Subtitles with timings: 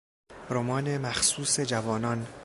[0.49, 2.27] رمان مخصوص جوانان